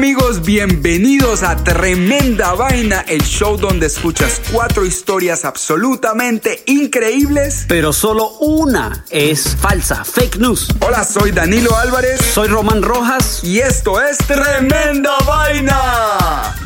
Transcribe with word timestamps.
Amigos, 0.00 0.40
bienvenidos 0.46 1.42
a 1.42 1.62
Tremenda 1.62 2.54
Vaina, 2.54 3.04
el 3.06 3.20
show 3.20 3.58
donde 3.58 3.84
escuchas 3.84 4.40
cuatro 4.50 4.86
historias 4.86 5.44
absolutamente 5.44 6.62
increíbles. 6.64 7.66
Pero 7.68 7.92
solo 7.92 8.30
una 8.40 9.04
es 9.10 9.54
falsa, 9.60 10.02
fake 10.02 10.38
news. 10.38 10.68
Hola, 10.80 11.04
soy 11.04 11.32
Danilo 11.32 11.76
Álvarez 11.76 12.18
Soy 12.32 12.48
Román 12.48 12.80
Rojas. 12.80 13.44
y 13.44 13.58
esto 13.58 14.00
es 14.00 14.16
Tremenda 14.16 15.18
Vaina. 15.26 16.56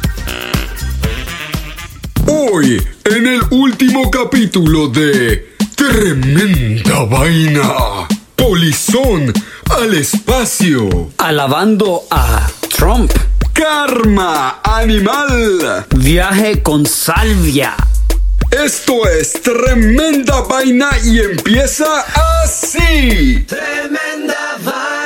Hoy, 2.29 2.81
en 3.05 3.27
el 3.27 3.43
último 3.51 4.13
capítulo 4.13 4.87
de 4.87 5.57
Tremenda 5.75 7.03
Vaina, 7.07 8.07
Polizón 8.37 9.33
al 9.71 9.95
espacio. 9.95 11.11
Alabando 11.19 12.05
a 12.11 12.49
Trump. 12.77 13.13
Karma 13.53 14.61
animal. 14.63 15.87
Viaje 15.97 16.63
con 16.63 16.87
salvia. 16.87 17.75
Esto 18.51 19.09
es 19.09 19.33
tremenda 19.33 20.43
vaina 20.43 20.91
y 21.05 21.21
empieza 21.21 22.05
así. 22.43 23.45
Tremenda 23.49 24.59
vaina. 24.65 25.04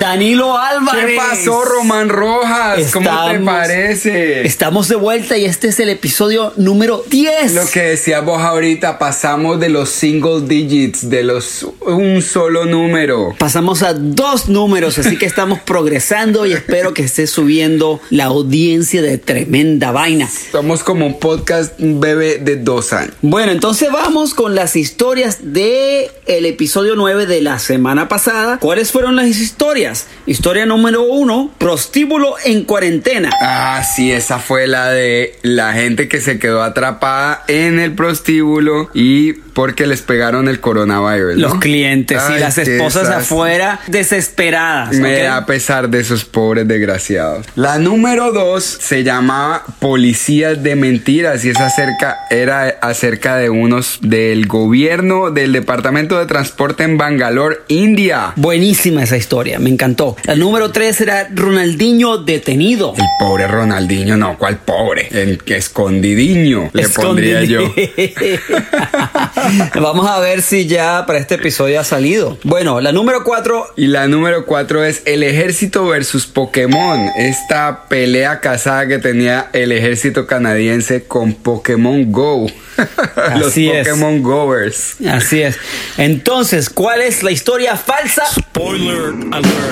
Danilo 0.00 0.58
Álvarez. 0.58 1.06
¿Qué 1.06 1.16
pasó, 1.16 1.64
Román 1.64 2.08
Rojas? 2.08 2.90
¿Cómo 2.92 3.10
te 3.30 3.38
parece? 3.40 4.46
Estamos 4.46 4.88
de 4.88 4.96
vuelta 4.96 5.38
y 5.38 5.44
este 5.44 5.68
es 5.68 5.80
el 5.80 5.88
episodio 5.88 6.52
número 6.56 7.04
10. 7.08 7.54
Lo 7.54 7.66
que 7.66 7.82
decías 7.82 8.24
vos 8.24 8.42
ahorita, 8.42 8.98
pasamos 8.98 9.60
de 9.60 9.68
los 9.68 9.88
single 9.90 10.42
digits, 10.46 11.08
de 11.08 11.22
los 11.22 11.66
un 11.80 12.22
solo 12.22 12.64
número. 12.64 13.34
Pasamos 13.38 13.82
a 13.82 13.94
dos 13.94 14.48
números, 14.48 14.98
así 14.98 15.16
que 15.16 15.26
estamos 15.26 15.60
progresando 15.64 16.46
y 16.46 16.52
espero 16.52 16.94
que 16.94 17.02
esté 17.02 17.26
subiendo 17.26 18.00
la 18.10 18.24
audiencia 18.24 19.02
de 19.02 19.18
tremenda 19.18 19.92
vaina. 19.92 20.28
Somos 20.52 20.82
como 20.82 21.06
un 21.06 21.18
podcast 21.18 21.78
un 21.80 22.00
bebé 22.00 22.38
de 22.38 22.56
dos 22.56 22.92
años. 22.92 23.14
Bueno, 23.22 23.52
entonces 23.52 23.90
vamos 23.90 24.34
con 24.34 24.54
las 24.54 24.76
historias 24.76 25.38
de 25.52 26.10
el 26.26 26.46
episodio 26.46 26.94
9 26.96 27.26
de 27.26 27.40
la 27.40 27.58
semana 27.58 28.08
pasada. 28.08 28.58
¿Cuáles 28.58 28.90
fueron 28.92 29.16
las 29.16 29.26
historias? 29.26 29.83
Historia 30.26 30.66
número 30.66 31.02
uno, 31.02 31.50
prostíbulo 31.58 32.34
en 32.44 32.64
cuarentena. 32.64 33.30
Ah, 33.40 33.82
sí, 33.84 34.10
esa 34.12 34.38
fue 34.38 34.66
la 34.66 34.90
de 34.90 35.38
la 35.42 35.72
gente 35.72 36.08
que 36.08 36.20
se 36.20 36.38
quedó 36.38 36.62
atrapada 36.62 37.44
en 37.48 37.78
el 37.78 37.92
prostíbulo 37.92 38.90
y 38.94 39.34
porque 39.54 39.86
les 39.86 40.02
pegaron 40.02 40.48
el 40.48 40.60
coronavirus. 40.60 41.36
¿no? 41.36 41.48
Los 41.48 41.54
clientes 41.60 42.20
y 42.34 42.38
las 42.38 42.58
esposas 42.58 43.08
afuera 43.08 43.80
desesperadas. 43.86 44.96
Me 44.96 45.20
da 45.20 45.46
pesar 45.46 45.88
de 45.88 46.00
esos 46.00 46.24
pobres 46.24 46.66
desgraciados. 46.68 47.46
La 47.54 47.78
número 47.78 48.32
dos 48.32 48.64
se 48.64 49.04
llamaba 49.04 49.64
Policías 49.78 50.62
de 50.62 50.76
Mentiras 50.76 51.44
y 51.44 51.50
es 51.50 51.60
acerca, 51.60 52.26
era 52.30 52.68
acerca 52.82 53.36
de 53.36 53.48
unos 53.50 53.98
del 54.02 54.46
gobierno 54.46 55.30
del 55.30 55.52
Departamento 55.52 56.18
de 56.18 56.26
Transporte 56.26 56.82
en 56.82 56.98
Bangalore, 56.98 57.58
India. 57.68 58.32
Buenísima 58.36 59.04
esa 59.04 59.16
historia, 59.16 59.58
me 59.58 59.70
encantó. 59.74 60.16
La 60.24 60.34
número 60.34 60.70
3 60.72 61.00
era 61.00 61.28
Ronaldinho 61.32 62.18
detenido. 62.18 62.94
El 62.96 63.04
pobre 63.18 63.46
Ronaldinho, 63.46 64.16
no, 64.16 64.38
¿cuál 64.38 64.58
pobre? 64.58 65.08
El 65.10 65.42
que 65.42 65.56
escondidiño, 65.56 66.70
le 66.72 66.88
pondría 66.88 67.44
yo. 67.44 67.60
Vamos 69.74 70.08
a 70.08 70.20
ver 70.20 70.42
si 70.42 70.66
ya 70.66 71.04
para 71.06 71.18
este 71.18 71.34
episodio 71.36 71.80
ha 71.80 71.84
salido. 71.84 72.38
Bueno, 72.44 72.80
la 72.80 72.92
número 72.92 73.24
4 73.24 73.74
Y 73.76 73.86
la 73.88 74.06
número 74.08 74.46
cuatro 74.46 74.84
es 74.84 75.02
el 75.04 75.22
ejército 75.22 75.86
versus 75.86 76.26
Pokémon. 76.26 77.10
Esta 77.16 77.86
pelea 77.88 78.40
casada 78.40 78.86
que 78.86 78.98
tenía 78.98 79.48
el 79.52 79.72
ejército 79.72 80.26
canadiense 80.26 81.04
con 81.04 81.34
Pokémon 81.34 82.10
Go. 82.10 82.46
Los 83.36 83.48
Así 83.48 83.70
es. 83.70 83.86
Pokémon 83.86 84.22
Goers. 84.22 84.96
Así 85.08 85.42
es. 85.42 85.56
Entonces, 85.96 86.70
¿cuál 86.70 87.00
es 87.02 87.22
la 87.22 87.30
historia 87.30 87.76
falsa? 87.76 88.24
Spoiler 88.26 89.14
alert. 89.32 89.63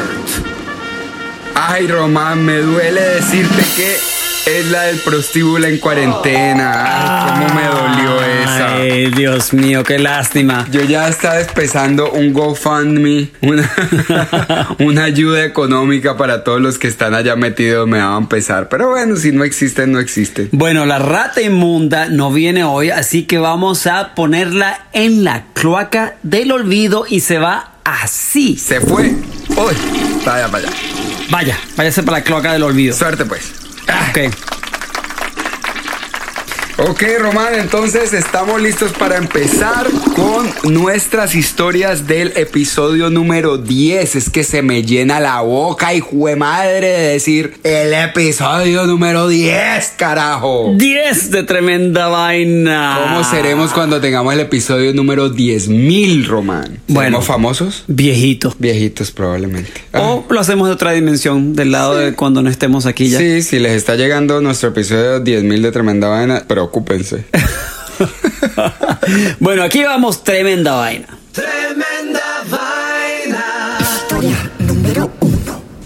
Ay, 1.54 1.86
Román, 1.86 2.44
me 2.44 2.58
duele 2.58 3.00
decirte 3.00 3.62
que 3.76 3.97
es 4.44 4.70
la 4.70 4.82
del 4.82 4.98
prostíbulo 4.98 5.66
en 5.66 5.78
cuarentena. 5.78 6.72
Ay, 6.75 7.32
cómo 7.32 7.54
me 7.54 7.66
dolió 7.66 8.22
esa. 8.22 8.75
Ay, 8.75 9.10
Dios 9.12 9.52
mío, 9.52 9.84
qué 9.84 9.98
lástima. 9.98 10.66
Yo 10.70 10.82
ya 10.82 11.08
estaba 11.08 11.41
empezando 11.41 12.10
un 12.10 12.32
GoFundMe, 12.32 13.28
una, 13.42 13.70
una 14.81 15.04
ayuda 15.04 15.44
económica 15.44 16.16
para 16.16 16.42
todos 16.42 16.60
los 16.60 16.78
que 16.78 16.88
están 16.88 17.14
allá 17.14 17.36
metidos, 17.36 17.86
me 17.86 17.98
va 17.98 18.16
a 18.16 18.19
empezar. 18.19 18.69
Pero 18.69 18.91
bueno, 18.91 19.16
si 19.16 19.32
no 19.32 19.44
existen, 19.44 19.92
no 19.92 20.00
existen. 20.00 20.48
Bueno, 20.52 20.84
la 20.86 20.98
rata 20.98 21.41
inmunda 21.41 22.08
no 22.08 22.32
viene 22.32 22.64
hoy, 22.64 22.91
así 22.91 23.25
que 23.25 23.38
vamos 23.38 23.86
a 23.86 24.14
ponerla 24.14 24.86
en 24.92 25.22
la 25.25 25.44
cloaca 25.54 26.16
del 26.22 26.50
olvido 26.50 27.04
y 27.08 27.20
se 27.20 27.38
va 27.38 27.75
así. 27.84 28.56
Se 28.56 28.81
fue. 28.81 29.14
Uy, 29.65 29.77
vaya, 30.25 30.49
vaya. 30.49 30.69
Vaya, 31.31 31.59
váyase 31.77 32.03
para 32.03 32.19
la 32.19 32.25
cloaca 32.25 32.53
del 32.53 32.65
olvido. 32.65 32.97
Suerte 32.97 33.25
pues. 33.25 33.53
Ok. 34.11 34.62
Ok, 36.88 37.04
Román, 37.20 37.54
entonces 37.54 38.12
estamos 38.12 38.60
listos 38.60 38.91
para 38.93 39.16
empezar 39.16 39.87
con 40.16 40.72
nuestras 40.72 41.37
historias 41.37 42.09
del 42.09 42.32
episodio 42.34 43.09
número 43.09 43.56
10. 43.56 44.16
Es 44.16 44.28
que 44.28 44.43
se 44.43 44.62
me 44.62 44.82
llena 44.82 45.20
la 45.20 45.43
boca, 45.43 45.94
hijo 45.94 46.26
de 46.26 46.34
madre, 46.34 46.88
de 46.88 47.09
decir 47.12 47.54
el 47.62 47.94
episodio 47.94 48.84
número 48.87 49.28
10, 49.28 49.93
carajo. 49.97 50.72
10 50.76 51.31
de 51.31 51.44
tremenda 51.44 52.09
vaina. 52.09 52.99
¿Cómo 53.00 53.22
seremos 53.22 53.70
cuando 53.72 54.00
tengamos 54.00 54.34
el 54.34 54.41
episodio 54.41 54.93
número 54.93 55.32
10.000, 55.32 56.26
Román? 56.26 56.81
Bueno. 56.88 57.03
¿Seremos 57.03 57.26
famosos? 57.26 57.84
Viejito. 57.87 58.56
Viejitos, 58.59 59.12
probablemente. 59.12 59.70
Ah. 59.93 60.00
O 60.00 60.26
lo 60.28 60.41
hacemos 60.41 60.66
de 60.66 60.75
otra 60.75 60.91
dimensión, 60.91 61.54
del 61.54 61.70
lado 61.70 61.97
de 61.97 62.14
cuando 62.14 62.43
no 62.43 62.50
estemos 62.50 62.87
aquí 62.87 63.09
ya. 63.09 63.19
Sí, 63.19 63.43
si 63.43 63.60
les 63.60 63.72
está 63.72 63.94
llegando 63.94 64.41
nuestro 64.41 64.70
episodio 64.70 65.22
10.000 65.22 65.60
de 65.60 65.70
Tremenda 65.70 66.09
Vaina, 66.09 66.44
preocúpense. 66.72 67.26
bueno, 69.40 69.62
aquí 69.62 69.84
vamos, 69.84 70.24
tremenda 70.24 70.72
vaina. 70.72 71.06
Tremenda 71.32 72.31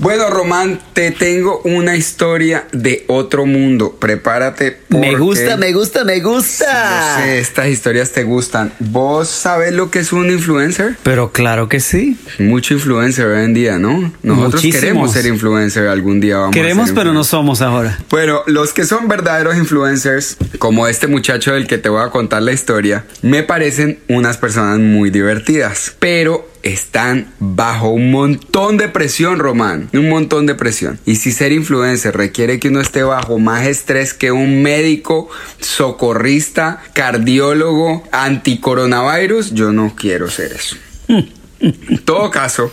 Bueno, 0.06 0.30
Román, 0.30 0.78
te 0.92 1.10
tengo 1.10 1.60
una 1.64 1.96
historia 1.96 2.68
de 2.70 3.04
otro 3.08 3.44
mundo. 3.44 3.96
Prepárate. 3.98 4.78
Me 4.88 4.98
porque- 4.98 5.16
gusta, 5.16 5.56
me 5.56 5.72
gusta, 5.72 6.04
me 6.04 6.20
Yo 6.20 6.28
gusta. 6.30 7.16
sé, 7.16 7.40
estas 7.40 7.66
historias 7.66 8.12
te 8.12 8.22
gustan. 8.22 8.72
¿Vos 8.78 9.26
sabés 9.26 9.72
lo 9.72 9.90
que 9.90 9.98
es 9.98 10.12
un 10.12 10.30
influencer? 10.30 10.94
Pero 11.02 11.32
claro 11.32 11.68
que 11.68 11.80
sí. 11.80 12.16
Mucho 12.38 12.74
influencer 12.74 13.26
hoy 13.26 13.44
en 13.46 13.52
día, 13.52 13.78
¿no? 13.80 14.12
Nosotros 14.22 14.62
Muchísimos. 14.62 14.80
queremos 14.80 15.12
ser 15.12 15.26
influencer 15.26 15.88
algún 15.88 16.20
día. 16.20 16.36
Vamos 16.36 16.54
Queremos, 16.54 16.92
pero 16.92 17.12
no 17.12 17.24
somos 17.24 17.60
ahora. 17.60 17.98
Bueno, 18.08 18.42
los 18.46 18.72
que 18.72 18.84
son 18.84 19.08
verdaderos 19.08 19.56
influencers, 19.56 20.36
como 20.60 20.86
este 20.86 21.08
muchacho 21.08 21.52
del 21.54 21.66
que 21.66 21.78
te 21.78 21.88
voy 21.88 22.04
a 22.06 22.10
contar 22.10 22.42
la 22.42 22.52
historia, 22.52 23.04
me 23.22 23.42
parecen 23.42 23.98
unas 24.08 24.36
personas 24.36 24.78
muy 24.78 25.10
divertidas. 25.10 25.96
Pero 25.98 26.48
están 26.72 27.32
bajo 27.38 27.88
un 27.88 28.10
montón 28.10 28.76
de 28.76 28.88
presión, 28.88 29.38
Román. 29.38 29.88
Un 29.92 30.08
montón 30.08 30.46
de 30.46 30.54
presión. 30.54 30.98
Y 31.06 31.16
si 31.16 31.32
ser 31.32 31.52
influencer 31.52 32.16
requiere 32.16 32.58
que 32.58 32.68
uno 32.68 32.80
esté 32.80 33.02
bajo 33.02 33.38
más 33.38 33.66
estrés 33.66 34.14
que 34.14 34.32
un 34.32 34.62
médico, 34.62 35.28
socorrista, 35.60 36.82
cardiólogo, 36.92 38.02
anticoronavirus, 38.12 39.52
yo 39.52 39.72
no 39.72 39.94
quiero 39.94 40.30
ser 40.30 40.52
eso. 40.52 40.76
En 41.60 41.98
todo 42.04 42.30
caso, 42.30 42.70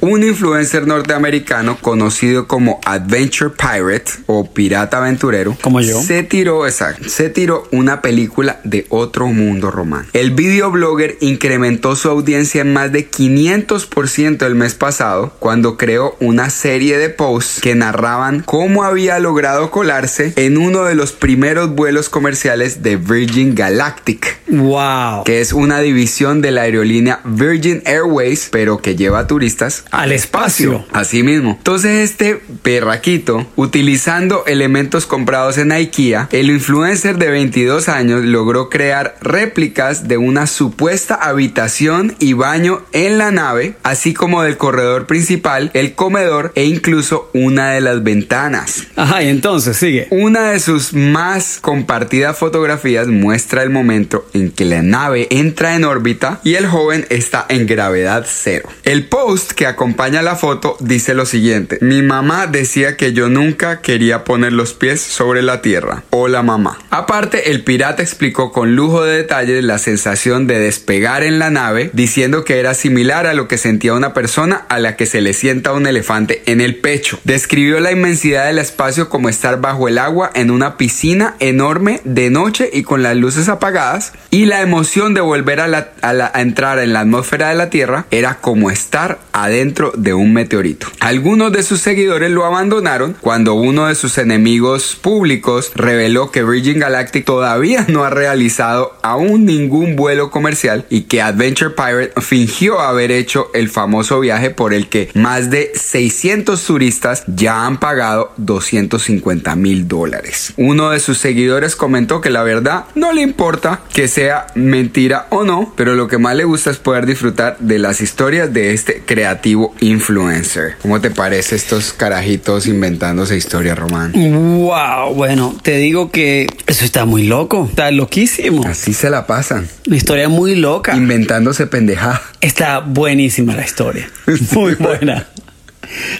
un 0.00 0.22
influencer 0.22 0.86
norteamericano 0.86 1.76
conocido 1.80 2.46
como 2.46 2.80
Adventure 2.84 3.50
Pirate 3.50 4.10
o 4.26 4.50
pirata 4.52 4.98
aventurero 4.98 5.56
Como 5.60 5.80
yo. 5.80 6.00
se 6.00 6.22
tiró, 6.22 6.66
exacto, 6.66 7.08
se 7.08 7.28
tiró 7.28 7.68
una 7.70 8.00
película 8.00 8.60
de 8.64 8.86
otro 8.88 9.26
mundo 9.28 9.70
romano. 9.70 10.06
El 10.12 10.30
videoblogger 10.32 11.16
incrementó 11.20 11.96
su 11.96 12.08
audiencia 12.08 12.62
en 12.62 12.72
más 12.72 12.92
de 12.92 13.10
500% 13.10 14.46
el 14.46 14.54
mes 14.54 14.74
pasado 14.74 15.32
cuando 15.38 15.76
creó 15.76 16.16
una 16.20 16.50
serie 16.50 16.98
de 16.98 17.10
posts 17.10 17.60
que 17.60 17.74
narraban 17.74 18.42
cómo 18.46 18.84
había 18.84 19.18
logrado 19.18 19.70
colarse 19.70 20.32
en 20.36 20.56
uno 20.58 20.84
de 20.84 20.94
los 20.94 21.12
primeros 21.12 21.74
vuelos 21.74 22.08
comerciales 22.08 22.82
de 22.82 22.96
Virgin 22.96 23.54
Galactic 23.54 24.38
Wow. 24.48 25.24
que 25.24 25.40
es 25.40 25.52
una 25.52 25.80
división 25.80 26.40
de 26.40 26.50
la 26.50 26.62
aerolínea 26.62 27.20
Virgin 27.24 27.82
Airways, 27.84 28.48
pero 28.50 28.78
que 28.78 28.96
lleva 28.96 29.26
turistas 29.26 29.84
Al 29.90 30.12
espacio. 30.12 30.84
Así 30.92 31.22
mismo. 31.22 31.56
Entonces 31.58 32.10
este 32.10 32.40
perraquito, 32.62 33.46
utilizando 33.56 34.44
elementos 34.46 35.06
comprados 35.06 35.58
en 35.58 35.72
IKEA, 35.72 36.28
el 36.32 36.50
influencer 36.50 37.18
de 37.18 37.30
22 37.30 37.88
años 37.88 38.24
logró 38.24 38.70
crear 38.70 39.16
réplicas 39.20 40.08
de 40.08 40.16
una 40.16 40.46
supuesta 40.46 41.14
habitación 41.14 42.14
y 42.18 42.34
baño 42.34 42.82
en 42.92 43.18
la 43.18 43.30
nave, 43.30 43.74
así 43.82 44.14
como 44.14 44.42
del 44.42 44.56
corredor 44.56 45.06
principal, 45.06 45.70
el 45.74 45.94
comedor 45.94 46.52
e 46.54 46.64
incluso 46.64 47.30
una 47.34 47.70
de 47.70 47.80
las 47.80 48.02
ventanas. 48.02 48.86
Ajá, 48.96 49.22
y 49.22 49.28
entonces 49.28 49.76
sigue. 49.76 50.06
Una 50.10 50.50
de 50.50 50.60
sus 50.60 50.92
más 50.92 51.58
compartidas 51.60 52.38
fotografías 52.38 53.08
muestra 53.08 53.62
el 53.62 53.70
momento 53.70 54.26
en 54.34 54.50
que 54.50 54.64
la 54.64 54.82
nave 54.82 55.26
entra 55.30 55.74
en 55.74 55.84
órbita 55.84 56.40
y 56.44 56.54
el 56.54 56.66
joven 56.66 57.06
está 57.10 57.46
en 57.48 57.66
gravedad 57.66 58.26
cero. 58.28 58.68
El 58.84 59.06
post 59.06 59.52
que 59.52 59.66
acompaña 59.80 60.20
la 60.20 60.36
foto 60.36 60.76
dice 60.80 61.14
lo 61.14 61.24
siguiente. 61.24 61.78
Mi 61.80 62.02
mamá 62.02 62.46
decía 62.46 62.98
que 62.98 63.14
yo 63.14 63.30
nunca 63.30 63.80
quería 63.80 64.24
poner 64.24 64.52
los 64.52 64.74
pies 64.74 65.00
sobre 65.00 65.40
la 65.42 65.62
tierra. 65.62 66.02
Hola 66.10 66.42
mamá. 66.42 66.76
Aparte, 66.90 67.50
el 67.50 67.64
pirata 67.64 68.02
explicó 68.02 68.52
con 68.52 68.76
lujo 68.76 69.02
de 69.04 69.16
detalles 69.16 69.64
la 69.64 69.78
sensación 69.78 70.46
de 70.46 70.58
despegar 70.58 71.22
en 71.22 71.38
la 71.38 71.48
nave, 71.48 71.88
diciendo 71.94 72.44
que 72.44 72.58
era 72.60 72.74
similar 72.74 73.26
a 73.26 73.32
lo 73.32 73.48
que 73.48 73.56
sentía 73.56 73.94
una 73.94 74.12
persona 74.12 74.66
a 74.68 74.78
la 74.78 74.96
que 74.96 75.06
se 75.06 75.22
le 75.22 75.32
sienta 75.32 75.72
un 75.72 75.86
elefante 75.86 76.42
en 76.44 76.60
el 76.60 76.76
pecho. 76.76 77.18
Describió 77.24 77.80
la 77.80 77.90
inmensidad 77.90 78.44
del 78.48 78.58
espacio 78.58 79.08
como 79.08 79.30
estar 79.30 79.62
bajo 79.62 79.88
el 79.88 79.96
agua 79.96 80.30
en 80.34 80.50
una 80.50 80.76
piscina 80.76 81.36
enorme 81.40 82.02
de 82.04 82.28
noche 82.28 82.68
y 82.70 82.82
con 82.82 83.02
las 83.02 83.16
luces 83.16 83.48
apagadas 83.48 84.12
y 84.28 84.44
la 84.44 84.60
emoción 84.60 85.14
de 85.14 85.22
volver 85.22 85.60
a, 85.60 85.64
a 86.02 86.12
la- 86.12 86.30
a 86.34 86.42
entrar 86.42 86.78
en 86.80 86.92
la 86.92 87.00
atmósfera 87.00 87.48
de 87.48 87.54
la 87.54 87.70
Tierra 87.70 88.04
era 88.10 88.34
como 88.42 88.70
estar 88.70 89.18
adentro 89.32 89.69
de 89.96 90.14
un 90.14 90.32
meteorito. 90.32 90.86
Algunos 91.00 91.52
de 91.52 91.62
sus 91.62 91.80
seguidores 91.80 92.30
lo 92.30 92.44
abandonaron 92.44 93.16
cuando 93.20 93.54
uno 93.54 93.86
de 93.86 93.94
sus 93.94 94.18
enemigos 94.18 94.96
públicos 95.00 95.72
reveló 95.74 96.30
que 96.30 96.42
Virgin 96.42 96.80
Galactic 96.80 97.24
todavía 97.24 97.84
no 97.88 98.04
ha 98.04 98.10
realizado 98.10 98.96
aún 99.02 99.44
ningún 99.44 99.96
vuelo 99.96 100.30
comercial 100.30 100.84
y 100.90 101.02
que 101.02 101.22
Adventure 101.22 101.70
Pirate 101.70 102.20
fingió 102.20 102.80
haber 102.80 103.10
hecho 103.10 103.50
el 103.54 103.68
famoso 103.68 104.20
viaje 104.20 104.50
por 104.50 104.74
el 104.74 104.88
que 104.88 105.10
más 105.14 105.50
de 105.50 105.72
600 105.74 106.62
turistas 106.64 107.24
ya 107.26 107.66
han 107.66 107.78
pagado 107.78 108.32
250 108.36 109.54
mil 109.56 109.88
dólares. 109.88 110.52
Uno 110.56 110.90
de 110.90 111.00
sus 111.00 111.18
seguidores 111.18 111.76
comentó 111.76 112.20
que 112.20 112.30
la 112.30 112.42
verdad 112.42 112.84
no 112.94 113.12
le 113.12 113.22
importa 113.22 113.82
que 113.92 114.08
sea 114.08 114.46
mentira 114.54 115.26
o 115.30 115.44
no, 115.44 115.72
pero 115.76 115.94
lo 115.94 116.08
que 116.08 116.18
más 116.18 116.36
le 116.36 116.44
gusta 116.44 116.70
es 116.70 116.78
poder 116.78 117.06
disfrutar 117.06 117.56
de 117.58 117.78
las 117.78 118.00
historias 118.00 118.52
de 118.52 118.72
este 118.72 119.02
creativo 119.04 119.59
influencer. 119.80 120.76
¿Cómo 120.82 121.00
te 121.00 121.10
parece 121.10 121.56
estos 121.56 121.92
carajitos 121.92 122.66
inventándose 122.66 123.36
historias, 123.36 123.78
Román? 123.78 124.12
Wow, 124.12 125.14
bueno, 125.14 125.56
te 125.62 125.76
digo 125.78 126.10
que 126.10 126.46
eso 126.66 126.84
está 126.84 127.04
muy 127.04 127.24
loco, 127.24 127.66
está 127.68 127.90
loquísimo. 127.90 128.64
Así 128.66 128.92
se 128.92 129.10
la 129.10 129.26
pasan, 129.26 129.68
Una 129.86 129.96
historia 129.96 130.28
muy 130.28 130.54
loca. 130.56 130.96
inventándose 130.96 131.66
pendejadas. 131.66 132.20
Está 132.40 132.80
buenísima 132.80 133.54
la 133.54 133.64
historia. 133.64 134.08
Muy 134.52 134.74
buena. 134.74 135.26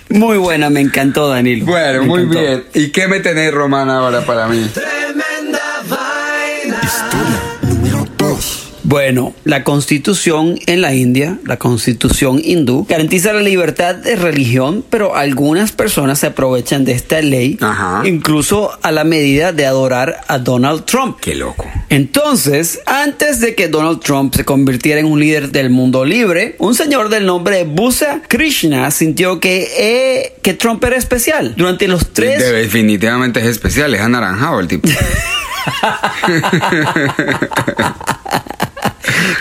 Muy 0.09 0.37
buena, 0.39 0.69
me 0.69 0.81
encantó, 0.81 1.29
Danilo. 1.29 1.65
Bueno, 1.67 2.01
Me 2.03 2.07
muy 2.09 2.23
encantó. 2.23 2.41
bien. 2.41 2.65
¿Y 2.75 2.91
qué 2.91 3.07
me 3.09 3.21
tenés, 3.21 3.53
Román, 3.55 3.89
ahora 3.89 4.23
para 4.23 4.49
mí? 4.49 4.69
Tremenda 4.75 5.61
vaina. 5.89 6.81
Número 7.13 7.31
2. 7.43 7.50
Bueno, 8.91 9.35
la 9.45 9.63
constitución 9.63 10.59
en 10.67 10.81
la 10.81 10.93
India, 10.93 11.39
la 11.45 11.59
constitución 11.59 12.41
hindú, 12.43 12.87
garantiza 12.89 13.33
la 13.33 13.41
libertad 13.41 13.95
de 13.95 14.17
religión, 14.17 14.85
pero 14.91 15.15
algunas 15.15 15.71
personas 15.71 16.19
se 16.19 16.27
aprovechan 16.27 16.85
de 16.85 16.91
esta 16.91 17.23
ley, 17.23 17.57
Ajá. 17.61 18.03
incluso 18.05 18.77
a 18.83 18.91
la 18.91 19.05
medida 19.05 19.53
de 19.53 19.65
adorar 19.65 20.23
a 20.27 20.41
Donald 20.41 20.87
Trump. 20.87 21.19
Qué 21.21 21.37
loco. 21.37 21.71
Entonces, 21.89 22.81
antes 22.85 23.39
de 23.39 23.55
que 23.55 23.69
Donald 23.69 24.01
Trump 24.01 24.35
se 24.35 24.45
convirtiera 24.45 24.99
en 24.99 25.07
un 25.07 25.21
líder 25.21 25.53
del 25.53 25.71
mundo 25.71 26.05
libre, 26.05 26.57
un 26.59 26.75
señor 26.75 27.11
del 27.11 27.27
nombre 27.27 27.59
de 27.59 27.65
Busa 27.67 28.23
Krishna 28.27 28.91
sintió 28.91 29.39
que, 29.39 29.69
eh, 29.79 30.37
que 30.43 30.55
Trump 30.55 30.83
era 30.83 30.97
especial. 30.97 31.55
Durante 31.57 31.87
los 31.87 32.13
tres... 32.13 32.41
Definitivamente 32.41 33.39
es 33.39 33.47
especial, 33.47 33.95
es 33.95 34.01
anaranjado 34.01 34.59
el 34.59 34.67
tipo. 34.67 34.89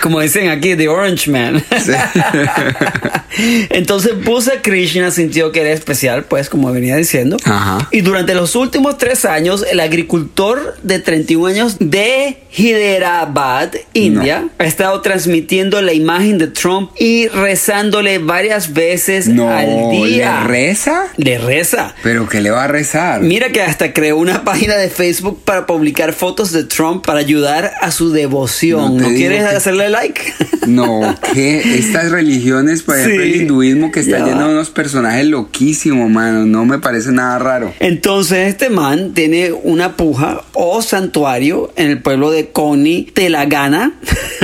Como 0.01 0.19
dicen 0.21 0.49
aquí, 0.49 0.75
The 0.75 0.87
Orange 0.87 1.29
Man. 1.31 1.63
Entonces 3.69 4.23
Busa 4.23 4.61
Krishna 4.61 5.11
sintió 5.11 5.51
que 5.51 5.61
era 5.61 5.71
especial, 5.71 6.23
pues 6.25 6.49
como 6.49 6.71
venía 6.71 6.95
diciendo. 6.95 7.37
Ajá. 7.45 7.87
Y 7.91 8.01
durante 8.01 8.33
los 8.33 8.55
últimos 8.55 8.97
tres 8.97 9.25
años, 9.25 9.65
el 9.69 9.79
agricultor 9.79 10.75
de 10.83 10.99
31 10.99 11.45
años 11.47 11.77
de 11.79 12.37
Hyderabad, 12.51 13.71
India, 13.93 14.49
ha 14.57 14.65
estado 14.65 15.01
transmitiendo 15.01 15.81
la 15.81 15.93
imagen 15.93 16.37
de 16.37 16.47
Trump 16.47 16.91
y 16.99 17.27
rezándole 17.27 18.17
varias 18.19 18.73
veces 18.73 19.27
No, 19.27 19.49
al 19.49 19.91
día. 19.91 20.41
¿le 20.41 20.47
reza? 20.47 21.03
Le 21.17 21.37
reza. 21.37 21.93
¿Pero 22.03 22.27
qué 22.27 22.41
le 22.41 22.49
va 22.51 22.65
a 22.65 22.67
rezar? 22.67 23.21
Mira 23.21 23.49
que 23.49 23.61
hasta 23.61 23.93
creó 23.93 24.17
una 24.17 24.43
página 24.43 24.75
de 24.75 24.89
Facebook 24.89 25.41
para 25.45 25.65
publicar 25.65 26.13
fotos 26.13 26.51
de 26.51 26.63
Trump 26.63 27.05
para 27.05 27.19
ayudar 27.19 27.71
a 27.81 27.91
su 27.91 28.11
devoción. 28.11 28.97
No 28.97 29.09
¿No, 29.09 29.15
quieres 29.15 29.41
que- 29.47 29.55
like? 29.87 30.21
No, 30.67 31.15
que 31.33 31.79
estas 31.79 32.11
religiones, 32.11 32.83
por 32.83 32.95
ejemplo, 32.97 33.23
Sí. 33.23 33.29
el 33.29 33.41
hinduismo 33.41 33.91
que 33.91 34.01
está 34.01 34.19
lleno 34.19 34.47
de 34.49 34.53
unos 34.53 34.69
personajes 34.69 35.25
loquísimos, 35.25 36.11
mano. 36.11 36.45
No 36.45 36.63
me 36.65 36.77
parece 36.77 37.11
nada 37.11 37.39
raro. 37.39 37.73
Entonces 37.79 38.49
este 38.49 38.69
man 38.69 39.13
tiene 39.15 39.51
una 39.51 39.95
puja 39.95 40.43
o 40.53 40.83
santuario 40.83 41.71
en 41.75 41.89
el 41.89 42.01
pueblo 42.03 42.29
de 42.29 42.49
Coni 42.49 43.03
Telagana. 43.03 43.93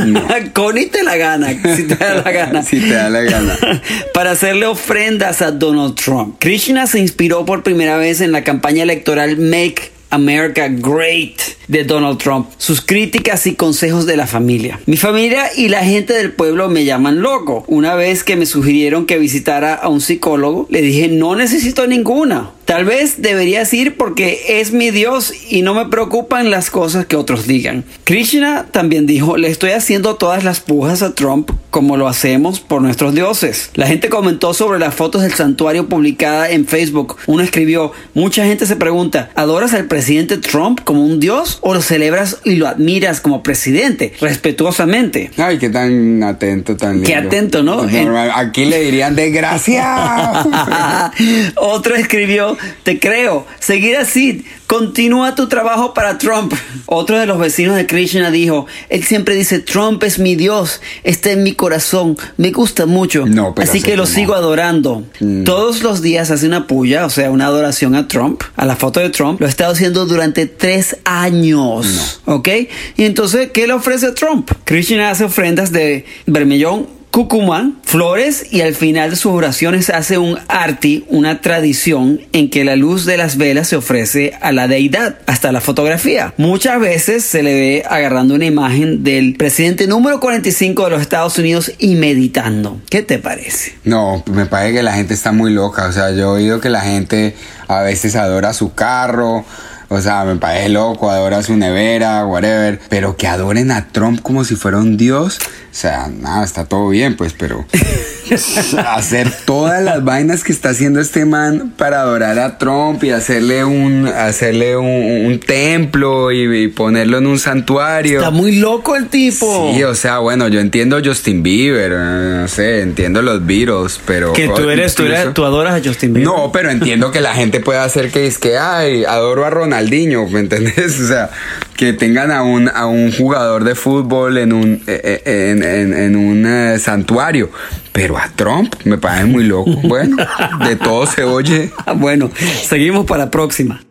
No. 0.04 0.26
Coni 0.54 0.88
Telagana, 0.88 1.50
si 1.76 1.84
te 1.84 1.96
da 1.96 2.16
la 2.16 2.32
gana. 2.32 2.64
Si 2.64 2.80
te 2.80 2.94
da 2.94 3.10
la 3.10 3.22
gana. 3.22 3.56
Para 4.14 4.32
hacerle 4.32 4.66
ofrendas 4.66 5.44
a 5.44 5.52
Donald 5.52 5.94
Trump. 5.94 6.38
Krishna 6.40 6.88
se 6.88 6.98
inspiró 7.00 7.46
por 7.46 7.62
primera 7.62 7.98
vez 7.98 8.22
en 8.22 8.32
la 8.32 8.44
campaña 8.44 8.82
electoral 8.82 9.38
Make 9.38 9.92
America 10.10 10.68
Great 10.70 11.42
de 11.68 11.84
Donald 11.84 12.18
Trump, 12.18 12.50
sus 12.58 12.82
críticas 12.82 13.48
y 13.48 13.56
consejos 13.56 14.06
de 14.06 14.18
la 14.18 14.28
familia. 14.28 14.80
Mi 14.86 14.98
familia 14.98 15.48
y 15.56 15.70
la 15.70 15.84
gente 15.84 16.14
del 16.14 16.32
pueblo 16.32 16.70
me 16.70 16.86
llaman 16.86 17.22
loco. 17.22 17.64
Una 17.68 17.96
vez 17.96 18.24
que 18.24 18.36
me 18.36 18.46
sugirieron 18.46 19.06
que 19.06 19.18
visitara 19.18 19.74
a 19.74 19.90
un 19.90 20.02
psicólogo, 20.02 20.68
le 20.70 20.82
dije 20.82 21.08
no 21.08 21.36
necesito 21.36 21.88
ninguna. 21.88 22.52
Tal 22.66 22.84
vez 22.84 23.22
deberías 23.22 23.74
ir 23.74 23.96
porque 23.96 24.60
es 24.60 24.72
mi 24.72 24.92
Dios 24.92 25.32
y 25.50 25.62
no 25.62 25.74
me 25.74 25.86
preocupan 25.86 26.50
las 26.50 26.70
cosas 26.72 27.06
que 27.06 27.16
otros 27.16 27.48
digan. 27.48 27.86
Krishna 28.04 28.66
también 28.72 29.06
dijo, 29.06 29.38
le 29.38 29.50
estoy 29.50 29.72
haciendo 29.72 30.16
todas 30.16 30.44
las 30.44 30.60
pujas 30.60 31.02
a 31.02 31.14
Trump 31.14 31.52
como 31.76 31.98
lo 31.98 32.08
hacemos 32.08 32.62
por 32.62 32.82
nuestros 32.82 33.14
dioses. 33.14 33.70
La 33.74 33.86
gente 33.86 34.08
comentó 34.08 34.54
sobre 34.54 34.80
las 34.80 34.96
fotos 34.96 35.24
del 35.24 35.34
santuario 35.34 35.90
publicada 35.90 36.50
en 36.50 36.66
Facebook. 36.66 37.18
Uno 37.28 37.44
escribió, 37.44 37.92
mucha 38.14 38.46
gente 38.46 38.66
se 38.66 38.78
pregunta, 38.78 39.30
¿adoras 39.36 39.74
al 39.74 39.84
presidente 39.84 40.38
Trump 40.38 40.80
como 40.86 41.06
un 41.06 41.20
dios 41.20 41.60
o 41.60 41.74
lo 41.74 41.82
celebras 41.82 42.38
y 42.46 42.56
lo 42.56 42.68
admiras 42.68 43.20
como 43.20 43.44
presidente? 43.44 44.14
Respetuosamente. 44.22 45.32
Ay, 45.38 45.58
qué 45.58 45.70
tan 45.70 46.24
atento, 46.24 46.78
tan 46.78 46.94
lindo. 46.94 47.08
Qué 47.08 47.16
atento, 47.16 47.62
¿no? 47.62 47.84
Normal, 47.84 48.32
Aquí 48.34 48.64
le 48.64 48.80
dirían 48.80 49.14
desgracia. 49.14 50.46
Otro 51.58 51.96
escribió, 51.96 52.55
te 52.84 53.00
creo, 53.00 53.46
seguir 53.60 53.98
así, 53.98 54.46
Continúa 54.68 55.36
tu 55.36 55.48
trabajo 55.48 55.94
para 55.94 56.18
Trump. 56.18 56.52
Otro 56.88 57.20
de 57.20 57.28
los 57.28 57.38
vecinos 57.38 57.76
de 57.76 57.86
Krishna 57.86 58.32
dijo, 58.32 58.66
él 58.90 59.04
siempre 59.04 59.36
dice, 59.36 59.60
Trump 59.60 60.04
es 60.04 60.18
mi 60.18 60.36
Dios, 60.36 60.82
está 61.04 61.32
en 61.32 61.44
mi 61.44 61.54
corazón, 61.54 62.18
me 62.38 62.50
gusta 62.52 62.88
mucho. 62.88 63.28
No, 63.28 63.54
pero 63.54 63.70
Así 63.70 63.82
que 63.82 63.96
lo 63.96 64.04
no. 64.04 64.10
sigo 64.10 64.34
adorando. 64.34 65.04
Todos 65.46 65.84
los 65.84 66.02
días 66.02 66.32
hace 66.32 66.48
una 66.48 66.66
puya, 66.66 67.06
o 67.06 67.10
sea, 67.12 67.30
una 67.30 67.46
adoración 67.46 67.94
a 67.94 68.08
Trump, 68.08 68.42
a 68.56 68.66
la 68.66 68.76
foto 68.76 69.00
de 69.00 69.12
Trump. 69.12 69.40
Lo 69.40 69.46
ha 69.46 69.50
estado 69.50 69.72
haciendo 69.72 70.06
durante 70.08 70.48
tres 70.48 70.98
años. 71.06 72.22
¿Ok? 72.26 72.50
Y 72.98 73.04
entonces, 73.04 73.52
¿qué 73.54 73.68
le 73.68 73.74
ofrece 73.74 74.08
a 74.08 74.16
Trump? 74.16 74.50
Krishna 74.64 75.12
hace 75.12 75.26
ofrendas 75.26 75.72
de 75.72 76.06
vermellón, 76.26 76.88
Cucumán, 77.16 77.78
flores 77.86 78.46
y 78.52 78.60
al 78.60 78.76
final 78.76 79.12
de 79.12 79.16
sus 79.16 79.32
oraciones 79.32 79.90
hace 79.90 80.18
un 80.18 80.38
arti, 80.50 81.06
una 81.08 81.40
tradición 81.40 82.20
en 82.34 82.50
que 82.50 82.66
la 82.66 82.76
luz 82.76 83.06
de 83.06 83.16
las 83.16 83.38
velas 83.38 83.70
se 83.70 83.78
ofrece 83.78 84.34
a 84.42 84.52
la 84.52 84.68
deidad, 84.68 85.16
hasta 85.26 85.54
la 85.54 85.62
fotografía. 85.62 86.34
Muchas 86.36 86.78
veces 86.78 87.24
se 87.24 87.42
le 87.42 87.54
ve 87.54 87.84
agarrando 87.90 88.34
una 88.34 88.44
imagen 88.44 89.06
del 89.06 89.38
presidente 89.38 89.88
número 89.88 90.20
45 90.20 90.84
de 90.84 90.90
los 90.90 91.02
Estados 91.02 91.38
Unidos 91.38 91.72
y 91.80 91.96
meditando. 91.96 92.82
¿Qué 92.90 93.02
te 93.02 93.18
parece? 93.18 93.78
No, 93.86 94.22
me 94.30 94.46
parece 94.46 94.74
que 94.74 94.84
la 94.84 94.92
gente 94.92 95.14
está 95.14 95.32
muy 95.32 95.54
loca. 95.54 95.88
O 95.88 95.94
sea, 95.94 96.12
yo 96.12 96.18
he 96.18 96.42
oído 96.42 96.60
que 96.60 96.70
la 96.70 96.82
gente 96.82 97.34
a 97.70 97.80
veces 97.80 98.18
adora 98.18 98.52
su 98.52 98.74
carro. 98.74 99.46
O 99.90 100.02
sea, 100.02 100.24
me 100.26 100.36
parece 100.38 100.70
loco, 100.70 101.10
adora 101.10 101.44
su 101.44 101.56
nevera, 101.56 102.26
whatever. 102.26 102.80
Pero 102.90 103.16
que 103.18 103.28
adoren 103.28 103.72
a 103.72 103.88
Trump 103.90 104.22
como 104.22 104.44
si 104.44 104.56
fuera 104.56 104.78
un 104.78 104.98
dios. 104.98 105.38
O 105.40 105.78
sea, 105.78 106.08
nada, 106.08 106.46
está 106.46 106.66
todo 106.66 106.88
bien, 106.90 107.18
pues, 107.18 107.34
pero 107.34 107.66
hacer 108.88 109.32
todas 109.46 109.84
las 109.84 110.04
vainas 110.04 110.44
que 110.44 110.52
está 110.52 110.70
haciendo 110.70 111.00
este 111.02 111.26
man 111.26 111.74
para 111.78 112.02
adorar 112.02 112.40
a 112.40 112.58
Trump 112.58 113.04
y 113.04 113.12
hacerle 113.12 113.64
un, 113.66 114.08
hacerle 114.08 114.78
un, 114.78 115.26
un 115.26 115.40
templo 115.40 116.32
y, 116.32 116.64
y 116.64 116.68
ponerlo 116.70 117.18
en 117.18 117.28
un 117.28 117.40
santuario. 117.40 118.20
Está 118.20 118.32
muy 118.32 118.56
loco 118.58 118.96
el 118.96 119.08
tipo. 119.08 119.72
Sí, 119.74 119.84
o 119.84 119.94
sea, 119.96 120.20
bueno, 120.20 120.48
yo 120.48 120.60
entiendo 120.60 121.00
Justin 121.04 121.44
Bieber, 121.44 121.92
eh, 121.94 122.38
no 122.42 122.48
sé, 122.48 122.82
entiendo 122.82 123.22
los 123.22 123.46
Beatles, 123.46 124.00
pero... 124.06 124.34
que 124.34 124.48
tú 124.48 124.70
eres, 124.70 124.96
tú 124.96 125.04
eres, 125.04 125.20
incluso- 125.20 125.34
tú 125.34 125.46
adoras 125.46 125.74
a 125.76 125.88
Justin 125.88 126.14
Bieber. 126.14 126.34
No, 126.34 126.52
pero 126.52 126.72
entiendo 126.72 127.12
que 127.12 127.22
la 127.22 127.34
gente 127.36 127.60
puede 127.60 127.80
hacer 127.80 128.12
que 128.12 128.28
es 128.28 128.38
que, 128.38 128.58
ay, 128.58 129.04
adoro 129.06 129.46
a 129.46 129.50
Ronaldinho, 129.80 130.28
¿me 130.30 130.40
entendés? 130.42 131.00
O 131.06 131.08
sea, 131.08 131.30
que 131.76 131.94
tengan 131.94 132.32
a 132.32 132.44
un, 132.44 132.70
a 132.70 132.86
un 132.86 133.12
jugador 133.12 133.64
de 133.66 133.76
fútbol 133.76 134.38
en 134.38 134.54
un, 134.54 134.82
eh, 134.88 135.22
eh, 135.26 135.52
en, 135.52 135.64
en- 135.64 135.94
en 135.94 136.16
un 136.16 136.46
eh, 136.46 136.80
santuario, 136.80 137.50
pero 137.92 138.18
a 138.18 138.30
Trump 138.36 138.74
me 138.86 138.98
parece 138.98 139.26
muy 139.26 139.44
loco. 139.44 139.72
Bueno, 139.84 140.18
de 140.66 140.76
todo 140.78 141.06
se 141.06 141.24
oye. 141.24 141.72
Bueno, 141.98 142.32
seguimos 142.64 143.06
para 143.06 143.26
la 143.26 143.32
próxima. 143.32 143.82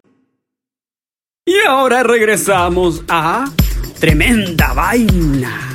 Y 1.46 1.54
ahora 1.68 2.02
regresamos 2.02 3.02
a 3.08 3.44
Tremenda 4.00 4.72
Vaina. 4.72 5.73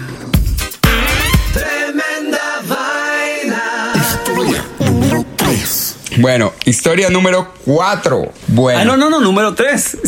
Bueno, 6.19 6.51
historia 6.65 7.09
número 7.09 7.53
4. 7.63 8.31
Bueno. 8.47 8.79
Ah, 8.79 8.83
no, 8.83 8.97
no, 8.97 9.09
no, 9.09 9.21
número 9.21 9.55
3. 9.55 9.97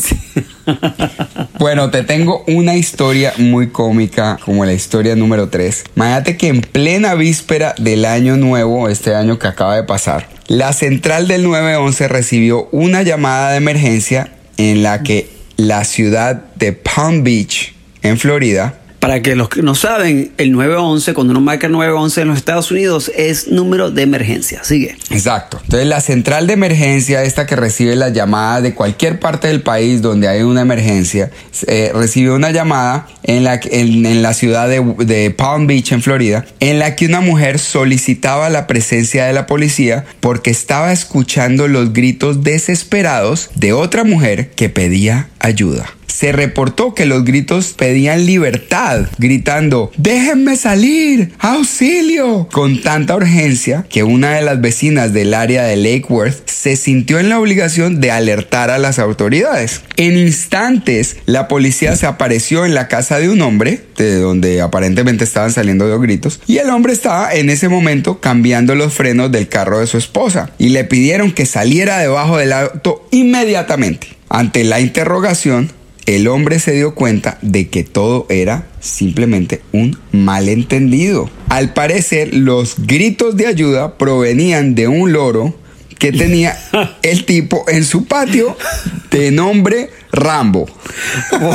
Bueno, 1.58 1.92
te 1.92 2.04
tengo 2.04 2.44
una 2.48 2.76
historia 2.76 3.34
muy 3.38 3.70
cómica 3.70 4.38
como 4.44 4.64
la 4.66 4.74
historia 4.74 5.16
número 5.16 5.50
3. 5.50 5.86
Imagínate 5.96 6.38
que 6.38 6.48
en 6.48 6.62
plena 6.62 7.14
víspera 7.14 7.76
del 7.78 8.06
año 8.06 8.38
nuevo, 8.38 8.90
este 8.90 9.14
año 9.16 9.38
que 9.38 9.48
acaba 9.48 9.76
de 9.76 9.84
pasar, 9.84 10.28
la 10.48 10.74
central 10.74 11.28
del 11.28 11.44
911 11.44 12.08
recibió 12.08 12.68
una 12.72 13.04
llamada 13.04 13.52
de 13.52 13.58
emergencia 13.58 14.34
en 14.58 14.82
la 14.82 15.04
que 15.04 15.30
la 15.58 15.84
ciudad 15.84 16.46
de 16.56 16.74
Palm 16.74 17.24
Beach, 17.24 17.76
en 18.02 18.18
Florida, 18.18 18.81
Para 19.02 19.24
que 19.24 19.36
los 19.36 19.50
que 19.50 19.64
no 19.64 19.74
saben, 19.74 20.32
el 20.38 20.52
911, 20.52 21.16
cuando 21.16 21.32
uno 21.32 21.42
marca 21.42 21.66
el 21.66 21.74
911 21.74 22.22
en 22.22 22.28
los 22.28 22.38
Estados 22.38 22.70
Unidos, 22.70 23.12
es 23.16 23.48
número 23.48 23.90
de 23.90 24.04
emergencia. 24.04 24.64
Sigue. 24.64 24.96
Exacto. 25.10 25.60
Entonces 25.64 25.88
la 25.88 26.02
central 26.02 26.46
de 26.46 26.54
emergencia, 26.54 27.24
esta 27.24 27.48
que 27.48 27.56
recibe 27.56 27.96
las 27.96 28.14
llamadas 28.14 28.62
de 28.62 28.76
cualquier 28.76 29.20
parte 29.20 29.48
del 29.48 29.64
país 29.64 30.04
donde 30.04 30.28
hay 30.28 30.44
una 30.44 30.62
emergencia, 30.62 31.32
eh, 31.66 31.92
recibió 31.96 32.36
una 32.36 32.52
llamada 32.52 33.08
en 33.24 33.44
la, 33.44 33.60
en, 33.64 34.22
la 34.22 34.36
ciudad 34.36 34.70
de 34.70 35.32
Palm 35.32 35.66
Beach, 35.66 35.92
en 35.94 36.04
Florida, 36.04 36.46
en 36.60 36.78
la 36.78 36.96
que 36.96 37.08
una 37.08 37.22
mujer 37.22 37.58
solicitaba 37.58 38.52
la 38.52 38.68
presencia 38.68 39.26
de 39.26 39.34
la 39.34 39.48
policía 39.48 40.06
porque 40.20 40.52
estaba 40.52 40.94
escuchando 40.94 41.68
los 41.68 41.92
gritos 41.92 42.44
desesperados 42.44 43.50
de 43.56 43.74
otra 43.74 44.04
mujer 44.04 44.52
que 44.52 44.70
pedía 44.70 45.30
ayuda. 45.40 45.90
Se 46.12 46.32
reportó 46.32 46.94
que 46.94 47.06
los 47.06 47.24
gritos 47.24 47.74
pedían 47.76 48.26
libertad, 48.26 49.08
gritando, 49.18 49.92
déjenme 49.98 50.58
salir, 50.58 51.34
auxilio, 51.40 52.48
con 52.52 52.82
tanta 52.82 53.16
urgencia 53.16 53.86
que 53.90 54.04
una 54.04 54.34
de 54.34 54.42
las 54.42 54.60
vecinas 54.62 55.14
del 55.14 55.34
área 55.34 55.64
de 55.64 55.78
Lake 55.78 56.06
Worth 56.10 56.48
se 56.48 56.76
sintió 56.76 57.18
en 57.18 57.30
la 57.30 57.40
obligación 57.40 58.02
de 58.02 58.12
alertar 58.12 58.70
a 58.70 58.78
las 58.78 59.00
autoridades. 59.00 59.82
En 59.96 60.18
instantes, 60.18 61.18
la 61.26 61.48
policía 61.48 61.96
se 61.96 62.06
apareció 62.06 62.66
en 62.66 62.76
la 62.76 62.88
casa 62.88 63.18
de 63.18 63.30
un 63.30 63.42
hombre, 63.42 63.82
de 63.98 64.18
donde 64.18 64.62
aparentemente 64.62 65.24
estaban 65.24 65.52
saliendo 65.52 65.88
los 65.88 66.02
gritos, 66.02 66.42
y 66.46 66.58
el 66.58 66.70
hombre 66.70 66.94
estaba 66.94 67.34
en 67.34 67.50
ese 67.50 67.70
momento 67.70 68.20
cambiando 68.20 68.76
los 68.76 68.94
frenos 68.94 69.32
del 69.32 69.48
carro 69.48 69.80
de 69.80 69.88
su 69.88 69.98
esposa, 69.98 70.52
y 70.60 70.70
le 70.70 70.84
pidieron 70.84 71.32
que 71.32 71.46
saliera 71.46 72.00
debajo 72.00 72.38
del 72.38 72.54
auto 72.54 73.08
inmediatamente. 73.12 74.08
Ante 74.30 74.64
la 74.64 74.80
interrogación, 74.80 75.72
el 76.06 76.28
hombre 76.28 76.60
se 76.60 76.74
dio 76.74 76.96
cuenta 76.96 77.38
de 77.42 77.70
que 77.70 77.84
todo 77.84 78.26
era 78.30 78.68
simplemente 78.80 79.62
un 79.72 79.98
malentendido. 80.12 81.30
Al 81.50 81.74
parecer, 81.74 82.34
los 82.34 82.76
gritos 82.80 83.38
de 83.38 83.48
ayuda 83.48 83.98
provenían 83.98 84.76
de 84.76 84.88
un 84.88 85.14
loro 85.14 85.56
que 86.02 86.12
tenía 86.12 86.58
el 87.04 87.26
tipo 87.26 87.64
en 87.68 87.84
su 87.86 88.06
patio 88.06 88.58
de 89.12 89.32
nombre 89.32 89.90
Rambo. 90.12 90.68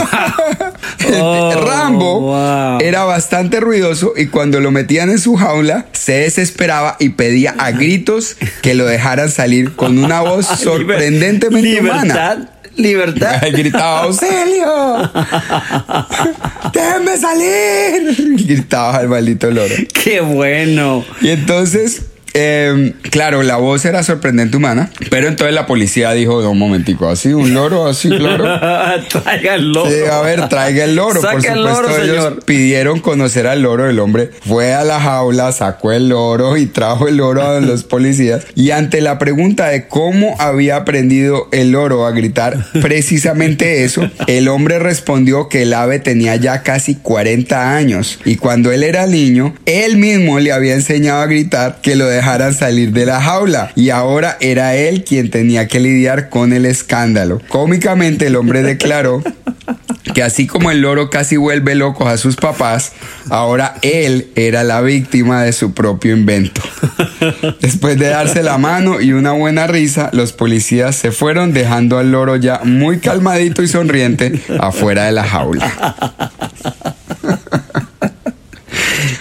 Oh, 1.09 1.53
Rambo 1.65 2.21
wow. 2.21 2.79
era 2.81 3.05
bastante 3.05 3.61
ruidoso 3.61 4.15
y 4.17 4.27
cuando 4.27 4.61
lo 4.61 4.71
metían 4.71 5.11
en 5.11 5.19
su 5.19 5.37
jaula 5.37 5.87
se 5.93 6.15
desesperaba 6.15 6.97
y 6.99 7.11
pedía 7.11 7.55
a 7.59 7.71
gritos 7.71 8.37
que 8.63 8.75
lo 8.75 8.87
dejaran 8.87 9.31
salir 9.31 9.77
con 9.77 9.99
una 10.03 10.23
voz 10.23 10.47
sorprendentemente 10.59 11.81
humana. 11.81 12.03
Libertad, 12.03 12.39
libertad. 12.77 13.41
Gritaba, 13.53 14.05
auxilio. 14.05 15.11
Déjenme 16.73 17.17
salir. 17.17 18.37
Gritaba 18.47 19.01
el 19.01 19.09
maldito 19.09 19.51
loro. 19.51 19.75
Qué 19.93 20.21
bueno. 20.21 21.05
Y 21.21 21.31
entonces, 21.31 22.03
eh, 22.39 22.93
claro, 23.11 23.43
la 23.43 23.57
voz 23.57 23.85
era 23.85 24.03
sorprendente 24.03 24.57
humana, 24.57 24.91
pero 25.11 25.29
entonces 25.29 25.55
la 25.55 25.67
policía 25.67 26.13
dijo, 26.13 26.39
un 26.49 26.59
momentico, 26.59 27.09
así, 27.09 27.33
un 27.33 27.55
loro, 27.55 27.87
así, 27.87 28.11
claro. 28.11 28.45
Traiga 29.09 29.55
el 29.55 29.73
loro. 29.73 29.91
Sí, 29.91 29.97
a 30.11 30.21
ver, 30.21 30.49
traiga 30.49 30.85
el 30.85 30.97
loro. 30.97 31.21
Saca 31.21 31.39
Por 31.39 31.47
el 31.47 31.55
supuesto, 31.57 31.83
loro, 31.83 32.03
ellos 32.03 32.25
señor. 32.25 32.45
pidieron 32.45 33.01
conocer 33.01 33.47
al 33.47 33.63
loro. 33.63 33.89
El 33.89 33.99
hombre 33.99 34.31
fue 34.47 34.75
a 34.75 34.85
la 34.85 35.01
jaula, 35.01 35.51
sacó 35.53 35.93
el 35.93 36.11
loro 36.11 36.57
y 36.57 36.67
trajo 36.67 37.09
el 37.09 37.17
loro 37.17 37.43
a 37.43 37.61
los 37.61 37.85
policías. 37.97 38.45
Y 38.55 38.71
ante 38.71 39.01
la 39.01 39.19
pregunta 39.19 39.69
de 39.69 39.89
cómo 39.89 40.37
había 40.39 40.77
aprendido 40.77 41.49
el 41.53 41.71
loro 41.71 42.07
a 42.07 42.11
gritar 42.11 42.67
precisamente 42.83 43.85
eso, 43.85 44.09
el 44.27 44.49
hombre 44.49 44.79
respondió 44.79 45.49
que 45.49 45.63
el 45.63 45.73
ave 45.73 45.99
tenía 45.99 46.37
ya 46.37 46.63
casi 46.63 46.97
40 46.97 47.75
años. 47.77 48.19
Y 48.25 48.37
cuando 48.37 48.73
él 48.73 48.83
era 48.83 49.07
niño, 49.07 49.55
él 49.67 49.97
mismo 49.97 50.39
le 50.39 50.53
había 50.53 50.75
enseñado 50.75 51.23
a 51.23 51.27
gritar 51.27 51.79
que 51.83 51.97
lo 51.97 52.07
dejaran 52.27 52.55
salir 52.55 52.91
de 52.91 53.07
la 53.07 53.21
jaula. 53.21 53.71
Y 53.77 53.91
ahora 53.91 54.37
era 54.41 54.75
él 54.75 55.05
quien 55.05 55.31
tenía 55.31 55.69
que 55.69 55.79
lidiar 55.79 56.29
con 56.29 56.53
el 56.53 56.67
escándalo. 56.67 57.41
Cómicamente, 57.47 58.27
el 58.27 58.35
hombre 58.35 58.65
declaró 58.65 59.23
que 60.13 60.25
así 60.25 60.49
como 60.49 60.73
el 60.73 60.81
loro 60.81 61.09
casi 61.09 61.37
vuelve 61.37 61.77
locos 61.77 62.09
a 62.09 62.17
sus 62.17 62.35
papás, 62.35 62.95
ahora 63.31 63.77
él 63.83 64.33
era 64.35 64.65
la 64.65 64.81
víctima 64.81 65.45
de 65.45 65.53
su 65.53 65.73
propio 65.73 66.17
invento. 66.17 66.63
Después 67.61 67.97
de 67.97 68.09
darse 68.09 68.43
la 68.43 68.59
mano 68.59 69.01
y 69.01 69.13
una 69.13 69.31
buena 69.31 69.69
risa, 69.69 70.11
los 70.13 70.33
policías 70.33 70.97
se 70.97 71.13
fueron 71.13 71.53
dejando 71.53 71.97
al 71.99 72.11
loro 72.11 72.35
ya 72.35 72.63
muy 72.65 72.99
calmadito 72.99 73.63
y 73.63 73.69
sonriente 73.69 74.41
afuera 74.59 75.05
de 75.05 75.13
la 75.13 75.23
jaula. 75.23 76.33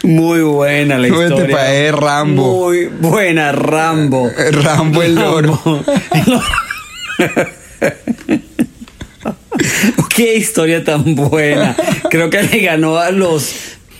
Muy 0.06 0.42
buena 0.42 0.98
la 1.00 1.10
¿Cómo 1.10 1.20
te 1.22 1.28
historia. 1.28 1.92
Rambo? 1.92 2.66
Muy 2.66 2.86
buena, 2.86 3.52
Rambo. 3.52 4.30
Rambo 4.52 5.02
el 5.02 5.16
loro. 5.16 5.60
Qué 10.16 10.36
historia 10.36 10.84
tan 10.84 11.16
buena. 11.16 11.76
Creo 12.10 12.30
que 12.30 12.44
le 12.44 12.60
ganó 12.62 12.98
a 12.98 13.10
los. 13.12 13.54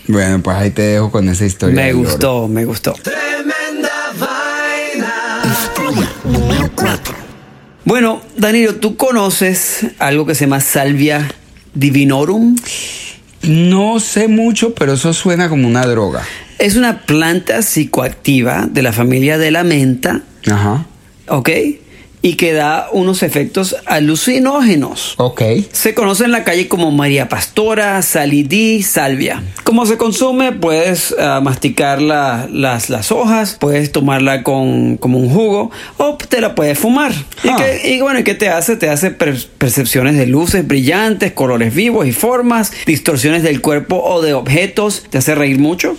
Bueno, 0.06 0.40
pues 0.42 0.56
ahí 0.56 0.70
te 0.70 0.82
dejo 0.82 1.10
con 1.10 1.28
esa 1.28 1.44
historia. 1.44 1.74
Me 1.74 1.92
loro. 1.92 2.04
gustó, 2.08 2.48
me 2.48 2.64
gustó. 2.64 2.92
Tremenda 3.02 4.12
vaina. 4.18 5.42
Historia 5.44 6.08
número 6.24 6.70
4. 6.74 7.14
Bueno, 7.84 8.22
Danilo, 8.36 8.76
¿tú 8.76 8.96
conoces 8.96 9.86
algo 9.98 10.24
que 10.26 10.34
se 10.34 10.44
llama 10.44 10.60
salvia 10.60 11.28
divinorum? 11.74 12.56
No 13.46 14.00
sé 14.00 14.28
mucho, 14.28 14.74
pero 14.74 14.94
eso 14.94 15.12
suena 15.12 15.48
como 15.48 15.66
una 15.66 15.86
droga. 15.86 16.22
Es 16.58 16.76
una 16.76 17.02
planta 17.02 17.62
psicoactiva 17.62 18.66
de 18.66 18.82
la 18.82 18.92
familia 18.92 19.38
de 19.38 19.50
la 19.50 19.62
menta, 19.62 20.22
Ajá. 20.46 20.86
¿ok? 21.28 21.50
Y 22.22 22.34
que 22.34 22.52
da 22.52 22.88
unos 22.92 23.22
efectos 23.22 23.76
alucinógenos. 23.86 25.14
Ok. 25.18 25.42
Se 25.70 25.94
conoce 25.94 26.24
en 26.24 26.32
la 26.32 26.42
calle 26.42 26.66
como 26.66 26.90
María 26.90 27.28
Pastora, 27.28 28.02
Salidí, 28.02 28.82
Salvia. 28.82 29.42
¿Cómo 29.62 29.86
se 29.86 29.96
consume? 29.96 30.50
Puedes 30.52 31.14
ah, 31.20 31.40
masticar 31.42 32.00
la- 32.02 32.48
las, 32.50 32.90
las 32.90 33.12
hojas, 33.12 33.56
puedes 33.60 33.92
tomarla 33.92 34.42
con, 34.42 34.96
como 34.96 35.18
un 35.18 35.30
jugo 35.30 35.70
o 35.98 36.16
te 36.16 36.40
la 36.40 36.54
puedes 36.56 36.78
fumar. 36.78 37.12
¿Y, 37.44 37.48
Ah. 37.48 37.56
qué- 37.58 37.94
y 37.94 38.00
bueno, 38.00 38.18
¿y 38.18 38.24
qué 38.24 38.34
te 38.34 38.48
hace? 38.48 38.74
Te 38.76 38.88
hace 38.88 39.10
per- 39.12 39.46
percepciones 39.58 40.16
de 40.16 40.26
luces 40.26 40.66
brillantes, 40.66 41.32
colores 41.32 41.74
vivos 41.74 42.06
y 42.06 42.12
formas, 42.12 42.72
distorsiones 42.86 43.42
del 43.44 43.60
cuerpo 43.60 44.02
o 44.02 44.20
de 44.22 44.34
objetos, 44.34 45.04
te 45.10 45.18
hace 45.18 45.34
reír 45.36 45.58
mucho, 45.58 45.96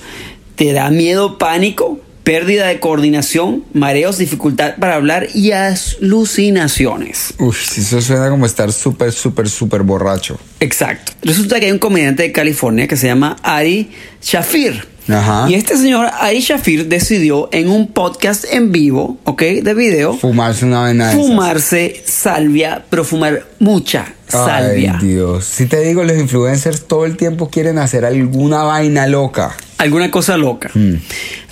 te 0.56 0.74
da 0.74 0.90
miedo, 0.90 1.38
pánico. 1.38 2.00
Pérdida 2.28 2.68
de 2.68 2.82
coordinación, 2.82 3.64
mareos, 3.72 4.18
dificultad 4.18 4.76
para 4.82 4.96
hablar 4.96 5.30
y 5.34 5.54
alucinaciones. 5.54 7.34
Uf, 7.40 7.78
eso 7.78 8.02
suena 8.02 8.30
como 8.30 8.46
estar 8.46 8.74
súper, 8.74 9.14
súper, 9.14 9.48
súper 9.48 9.84
borracho. 9.84 10.38
Exacto. 10.60 11.14
Resulta 11.24 11.58
que 11.62 11.68
hay 11.68 11.72
un 11.72 11.80
comediante 11.80 12.24
de 12.24 12.34
California 12.34 12.86
que 12.86 12.98
se 12.98 13.08
llama 13.08 13.38
Ari 13.44 13.92
Shafir. 14.22 14.97
Ajá. 15.10 15.46
Y 15.50 15.56
este 15.56 15.78
señor, 15.78 16.10
Ari 16.20 16.40
Shafir, 16.42 16.88
decidió 16.88 17.50
en 17.52 17.70
un 17.70 17.88
podcast 17.88 18.46
en 18.52 18.72
vivo, 18.72 19.18
¿ok? 19.24 19.42
De 19.64 19.74
video, 19.74 20.14
Fumarse 20.14 20.66
una 20.66 20.82
vaina 20.82 21.08
de 21.08 21.14
esas. 21.14 21.26
fumarse 21.26 22.04
salvia, 22.06 22.84
pero 22.90 23.04
fumar 23.04 23.46
mucha 23.60 24.14
salvia. 24.28 24.98
Ay, 25.02 25.08
Dios. 25.08 25.46
Si 25.46 25.66
te 25.66 25.80
digo, 25.82 26.04
los 26.04 26.18
influencers 26.18 26.88
todo 26.88 27.06
el 27.06 27.16
tiempo 27.16 27.50
quieren 27.50 27.78
hacer 27.78 28.04
alguna 28.06 28.64
vaina 28.64 29.08
loca. 29.08 29.56
Alguna 29.78 30.12
cosa 30.12 30.38
loca. 30.38 30.72
Mm. 30.74 30.96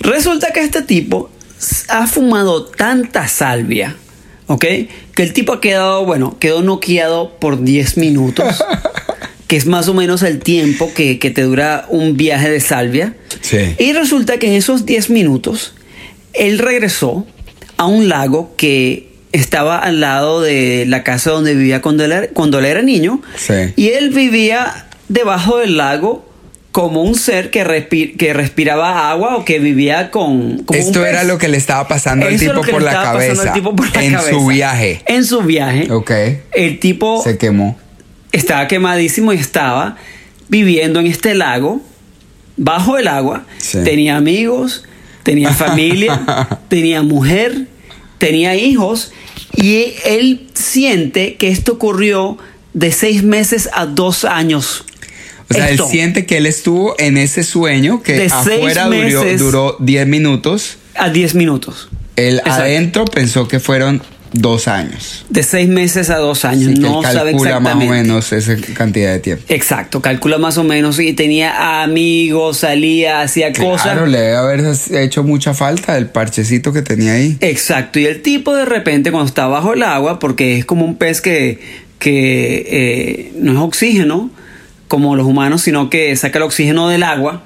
Resulta 0.00 0.52
que 0.52 0.60
este 0.60 0.82
tipo 0.82 1.30
ha 1.88 2.06
fumado 2.06 2.66
tanta 2.66 3.26
salvia, 3.28 3.96
¿ok? 4.48 4.64
Que 5.14 5.22
el 5.22 5.32
tipo 5.32 5.54
ha 5.54 5.60
quedado, 5.62 6.04
bueno, 6.04 6.36
quedó 6.38 6.60
noqueado 6.62 7.38
por 7.38 7.62
10 7.62 7.96
minutos. 7.96 8.62
que 9.46 9.56
es 9.56 9.66
más 9.66 9.88
o 9.88 9.94
menos 9.94 10.22
el 10.22 10.40
tiempo 10.40 10.92
que, 10.94 11.18
que 11.18 11.30
te 11.30 11.42
dura 11.42 11.86
un 11.88 12.16
viaje 12.16 12.50
de 12.50 12.60
salvia. 12.60 13.14
Sí. 13.40 13.58
Y 13.78 13.92
resulta 13.92 14.38
que 14.38 14.48
en 14.48 14.54
esos 14.54 14.86
10 14.86 15.10
minutos, 15.10 15.74
él 16.32 16.58
regresó 16.58 17.26
a 17.76 17.86
un 17.86 18.08
lago 18.08 18.54
que 18.56 19.08
estaba 19.32 19.78
al 19.78 20.00
lado 20.00 20.40
de 20.40 20.84
la 20.88 21.04
casa 21.04 21.30
donde 21.30 21.54
vivía 21.54 21.82
cuando 21.82 22.04
él 22.04 22.12
era, 22.12 22.28
cuando 22.28 22.58
él 22.58 22.64
era 22.64 22.82
niño. 22.82 23.20
Sí. 23.36 23.54
Y 23.76 23.88
él 23.90 24.10
vivía 24.10 24.86
debajo 25.08 25.58
del 25.58 25.76
lago 25.76 26.24
como 26.72 27.02
un 27.02 27.14
ser 27.14 27.50
que, 27.50 27.64
respi- 27.64 28.16
que 28.18 28.34
respiraba 28.34 29.10
agua 29.10 29.36
o 29.36 29.44
que 29.46 29.58
vivía 29.60 30.10
con... 30.10 30.58
como 30.64 30.78
un 30.78 30.86
Esto 30.86 31.00
pez. 31.00 31.08
era 31.10 31.24
lo 31.24 31.38
que 31.38 31.48
le 31.48 31.56
estaba 31.56 31.88
pasando 31.88 32.26
al 32.26 32.38
tipo 32.38 32.60
por 32.60 32.82
la 32.82 32.90
estaba 32.90 33.12
pasando 33.14 33.34
cabeza. 33.36 33.42
al 33.48 33.52
tipo 33.54 33.76
por 33.76 33.94
la 33.94 34.04
en 34.04 34.12
cabeza. 34.12 34.30
su 34.30 34.46
viaje. 34.46 35.02
En 35.06 35.24
su 35.24 35.40
viaje. 35.42 35.90
Ok. 35.90 36.10
El 36.52 36.78
tipo 36.78 37.22
Se 37.22 37.38
quemó. 37.38 37.78
Estaba 38.32 38.68
quemadísimo 38.68 39.32
y 39.32 39.36
estaba 39.36 39.96
viviendo 40.48 41.00
en 41.00 41.06
este 41.06 41.34
lago, 41.34 41.82
bajo 42.56 42.98
el 42.98 43.08
agua. 43.08 43.46
Sí. 43.58 43.78
Tenía 43.84 44.16
amigos, 44.16 44.84
tenía 45.22 45.52
familia, 45.52 46.48
tenía 46.68 47.02
mujer, 47.02 47.66
tenía 48.18 48.54
hijos. 48.56 49.12
Y 49.56 49.94
él 50.04 50.46
siente 50.54 51.36
que 51.36 51.48
esto 51.48 51.72
ocurrió 51.72 52.38
de 52.74 52.92
seis 52.92 53.22
meses 53.22 53.68
a 53.72 53.86
dos 53.86 54.24
años. 54.24 54.84
O 55.48 55.54
sea, 55.54 55.70
Esto. 55.70 55.84
él 55.84 55.90
siente 55.90 56.26
que 56.26 56.38
él 56.38 56.46
estuvo 56.46 56.94
en 56.98 57.16
ese 57.16 57.44
sueño 57.44 58.02
que 58.02 58.14
De 58.14 58.26
afuera 58.26 58.88
duró, 59.38 59.76
10 59.78 60.06
minutos. 60.08 60.76
A 60.94 61.08
10 61.08 61.34
minutos. 61.36 61.88
Él 62.16 62.38
Exacto. 62.38 62.62
adentro 62.62 63.04
pensó 63.04 63.46
que 63.46 63.60
fueron 63.60 64.02
dos 64.40 64.68
años. 64.68 65.24
De 65.28 65.42
seis 65.42 65.68
meses 65.68 66.10
a 66.10 66.18
dos 66.18 66.44
años. 66.44 66.64
Así 66.72 66.74
que 66.74 66.80
no 66.80 67.00
él 67.00 67.06
sabe 67.12 67.30
calcula 67.32 67.60
más 67.60 67.74
o 67.74 67.76
exactamente. 67.78 68.02
menos 68.04 68.32
esa 68.32 68.56
cantidad 68.74 69.12
de 69.12 69.18
tiempo. 69.20 69.44
Exacto, 69.48 70.00
calcula 70.02 70.38
más 70.38 70.58
o 70.58 70.64
menos. 70.64 70.98
Y 70.98 71.12
tenía 71.12 71.82
amigos, 71.82 72.58
salía, 72.58 73.20
hacía 73.22 73.52
cosas. 73.52 73.82
Claro, 73.82 74.06
le 74.06 74.18
debe 74.18 74.36
haber 74.36 74.64
hecho 74.92 75.22
mucha 75.24 75.54
falta 75.54 75.96
el 75.96 76.06
parchecito 76.06 76.72
que 76.72 76.82
tenía 76.82 77.12
ahí. 77.14 77.36
Exacto, 77.40 77.98
y 77.98 78.06
el 78.06 78.22
tipo 78.22 78.54
de 78.54 78.64
repente 78.64 79.10
cuando 79.10 79.28
está 79.28 79.46
bajo 79.46 79.74
el 79.74 79.82
agua, 79.82 80.18
porque 80.18 80.58
es 80.58 80.64
como 80.64 80.84
un 80.84 80.96
pez 80.96 81.20
que, 81.20 81.60
que 81.98 82.66
eh, 82.70 83.32
no 83.40 83.52
es 83.52 83.58
oxígeno, 83.58 84.30
como 84.88 85.16
los 85.16 85.26
humanos, 85.26 85.62
sino 85.62 85.90
que 85.90 86.14
saca 86.16 86.38
el 86.38 86.44
oxígeno 86.44 86.88
del 86.88 87.02
agua, 87.02 87.42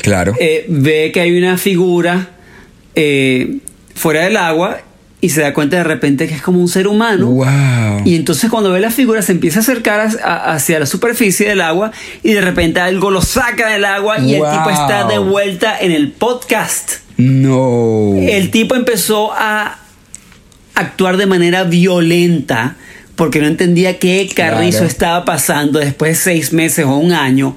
Claro. 0.00 0.34
eh, 0.40 0.64
ve 0.68 1.10
que 1.12 1.20
hay 1.20 1.36
una 1.36 1.58
figura 1.58 2.30
eh, 2.94 3.58
fuera 3.94 4.24
del 4.24 4.36
agua 4.38 4.80
y 5.22 5.28
se 5.30 5.40
da 5.40 5.54
cuenta 5.54 5.76
de 5.78 5.84
repente 5.84 6.26
que 6.28 6.34
es 6.34 6.42
como 6.42 6.60
un 6.60 6.68
ser 6.68 6.86
humano. 6.88 7.26
wow. 7.28 8.02
Y 8.04 8.16
entonces 8.16 8.50
cuando 8.50 8.70
ve 8.72 8.80
la 8.80 8.90
figura 8.90 9.22
se 9.22 9.32
empieza 9.32 9.60
a 9.60 9.62
acercar 9.62 10.00
a- 10.22 10.52
hacia 10.52 10.78
la 10.80 10.84
superficie 10.86 11.48
del 11.48 11.60
agua 11.62 11.92
y 12.22 12.32
de 12.32 12.40
repente 12.42 12.80
algo 12.80 13.10
lo 13.10 13.22
saca 13.22 13.68
del 13.70 13.84
agua 13.86 14.18
y 14.18 14.34
el 14.34 14.42
tipo 14.42 14.68
está 14.68 15.04
de 15.04 15.18
vuelta 15.18 15.78
en 15.80 15.92
el 15.92 16.10
podcast. 16.12 16.96
no. 17.16 18.14
El 18.18 18.50
tipo 18.50 18.74
empezó 18.74 19.32
a 19.32 19.78
actuar 20.74 21.16
de 21.18 21.26
manera 21.26 21.64
violenta 21.64 22.76
porque 23.14 23.40
no 23.40 23.46
entendía 23.46 23.98
qué 23.98 24.28
carrizo 24.34 24.78
Claro. 24.78 24.86
estaba 24.90 25.24
pasando 25.24 25.78
después 25.78 26.12
de 26.12 26.16
seis 26.16 26.52
meses 26.52 26.84
o 26.86 26.96
un 26.96 27.12
año 27.12 27.54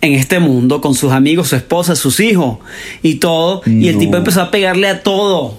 en 0.00 0.14
este 0.14 0.40
mundo 0.40 0.80
con 0.80 0.94
sus 0.94 1.12
amigos, 1.12 1.48
su 1.48 1.56
esposa, 1.56 1.94
sus 1.96 2.18
hijos 2.20 2.58
y 3.02 3.16
todo. 3.16 3.62
Y 3.66 3.88
el 3.88 3.98
tipo 3.98 4.16
empezó 4.16 4.40
a 4.42 4.50
pegarle 4.50 4.88
a 4.88 5.02
todo. 5.02 5.58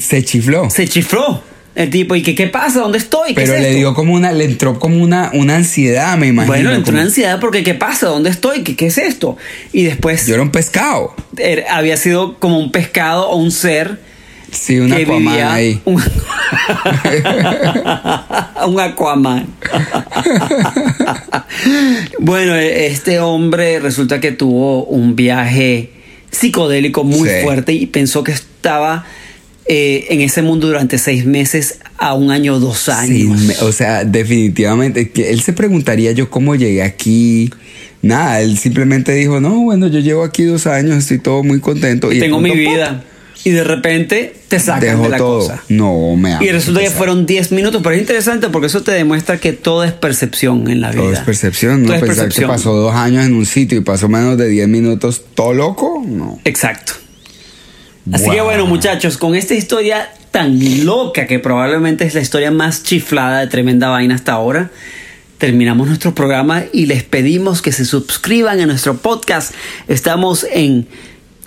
Se 0.00 0.24
chifló. 0.24 0.68
Se 0.70 0.88
chifló 0.88 1.42
el 1.74 1.90
tipo. 1.90 2.14
¿Y 2.16 2.22
qué, 2.22 2.34
qué 2.34 2.46
pasa? 2.48 2.80
¿Dónde 2.80 2.98
estoy? 2.98 3.28
¿Qué 3.28 3.34
Pero 3.34 3.54
es 3.54 3.60
le 3.60 3.68
esto? 3.68 3.78
dio 3.78 3.94
como 3.94 4.14
una, 4.14 4.32
le 4.32 4.44
entró 4.44 4.78
como 4.78 5.02
una, 5.02 5.30
una 5.34 5.56
ansiedad, 5.56 6.16
me 6.16 6.28
imagino. 6.28 6.52
Bueno, 6.54 6.70
entró 6.70 6.84
como- 6.86 6.96
una 6.98 7.02
ansiedad 7.06 7.38
porque 7.40 7.62
¿qué 7.62 7.74
pasa? 7.74 8.06
¿Dónde 8.08 8.30
estoy? 8.30 8.62
¿Qué, 8.62 8.76
qué 8.76 8.86
es 8.86 8.98
esto? 8.98 9.36
Y 9.72 9.84
después 9.84 10.26
Yo 10.26 10.34
era 10.34 10.42
un 10.42 10.50
pescado. 10.50 11.14
er- 11.36 11.64
había 11.70 11.96
sido 11.96 12.38
como 12.38 12.58
un 12.58 12.72
pescado 12.72 13.28
o 13.28 13.36
un 13.36 13.50
ser 13.52 14.00
Sí, 14.50 14.78
un 14.78 14.88
que 14.90 15.02
Aquaman 15.02 15.22
vivía 15.24 15.52
ahí. 15.52 15.80
Un, 15.84 16.02
un 18.68 18.80
Aquaman. 18.80 19.46
bueno, 22.20 22.54
este 22.54 23.20
hombre 23.20 23.78
resulta 23.80 24.20
que 24.20 24.32
tuvo 24.32 24.84
un 24.84 25.16
viaje 25.16 25.90
psicodélico 26.30 27.04
muy 27.04 27.28
Sí. 27.28 27.34
fuerte 27.42 27.72
y 27.72 27.86
pensó 27.86 28.22
que 28.24 28.32
estaba 28.32 29.04
eh, 29.68 30.06
en 30.10 30.20
ese 30.20 30.42
mundo 30.42 30.66
durante 30.68 30.98
seis 30.98 31.24
meses 31.26 31.78
a 31.98 32.14
un 32.14 32.30
año 32.30 32.54
o 32.54 32.60
dos 32.60 32.88
años. 32.88 33.40
Sí, 33.40 33.52
o 33.62 33.72
sea, 33.72 34.04
definitivamente. 34.04 35.10
que 35.10 35.30
él 35.30 35.40
se 35.40 35.52
preguntaría 35.52 36.12
yo 36.12 36.30
cómo 36.30 36.54
llegué 36.54 36.82
aquí. 36.82 37.50
Nada, 38.02 38.40
él 38.40 38.58
simplemente 38.58 39.12
dijo, 39.12 39.40
no, 39.40 39.62
bueno, 39.62 39.88
yo 39.88 39.98
llevo 40.00 40.22
aquí 40.22 40.44
dos 40.44 40.66
años, 40.66 40.96
estoy 40.98 41.18
todo 41.18 41.42
muy 41.42 41.60
contento. 41.60 42.12
Y 42.12 42.20
Tengo 42.20 42.40
mi 42.40 42.52
vida. 42.52 43.02
Y 43.44 43.50
de 43.50 43.62
repente 43.64 44.34
te 44.48 44.58
sacan 44.58 44.80
Dejó 44.80 45.02
de 45.04 45.08
la 45.10 45.16
todo. 45.18 45.38
cosa. 45.40 45.62
No, 45.68 46.16
me 46.16 46.36
Y 46.44 46.50
resulta 46.50 46.80
que 46.80 46.90
fueron 46.90 47.26
10 47.26 47.52
minutos, 47.52 47.80
pero 47.82 47.94
es 47.94 48.00
interesante 48.00 48.48
porque 48.48 48.66
eso 48.66 48.82
te 48.82 48.90
demuestra 48.92 49.38
que 49.38 49.52
todo 49.52 49.84
es 49.84 49.92
percepción 49.92 50.68
en 50.68 50.80
la 50.80 50.90
vida. 50.90 51.02
Todo 51.02 51.12
es 51.12 51.18
percepción, 51.20 51.82
¿no? 51.82 51.88
Todo 51.88 52.00
Pensar 52.00 52.16
percepción. 52.16 52.50
que 52.50 52.52
pasó 52.52 52.74
dos 52.74 52.94
años 52.94 53.24
en 53.24 53.34
un 53.34 53.46
sitio 53.46 53.78
y 53.78 53.82
pasó 53.82 54.08
menos 54.08 54.36
de 54.36 54.48
10 54.48 54.66
minutos, 54.68 55.22
¿todo 55.34 55.52
loco? 55.54 56.02
No. 56.06 56.40
Exacto. 56.44 56.94
Así 58.12 58.30
que 58.30 58.40
bueno, 58.40 58.66
muchachos, 58.66 59.16
con 59.16 59.34
esta 59.34 59.54
historia 59.54 60.08
tan 60.30 60.84
loca 60.84 61.26
que 61.26 61.38
probablemente 61.38 62.04
es 62.04 62.14
la 62.14 62.20
historia 62.20 62.50
más 62.50 62.82
chiflada 62.82 63.40
de 63.40 63.46
tremenda 63.48 63.88
vaina 63.88 64.14
hasta 64.14 64.32
ahora, 64.32 64.70
terminamos 65.38 65.88
nuestro 65.88 66.14
programa 66.14 66.64
y 66.72 66.86
les 66.86 67.02
pedimos 67.02 67.62
que 67.62 67.72
se 67.72 67.84
suscriban 67.84 68.60
a 68.60 68.66
nuestro 68.66 68.96
podcast. 68.96 69.52
Estamos 69.88 70.46
en 70.52 70.86